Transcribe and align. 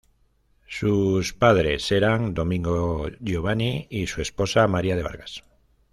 Sus 0.67 1.31
padres 1.35 1.91
eran 1.91 2.33
Domingo 2.33 3.05
Giovani 3.19 3.85
y 3.91 4.07
su 4.07 4.19
esposa 4.23 4.65
María 4.67 4.95
de 4.95 5.03
Vargas. 5.03 5.43